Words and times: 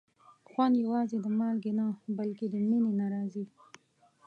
خوند 0.49 0.73
یوازې 0.85 1.17
د 1.21 1.27
مالګې 1.39 1.73
نه، 1.79 1.85
بلکې 2.17 2.45
د 2.49 2.55
مینې 2.69 2.91
نه 2.99 3.05
راځي. 3.13 3.45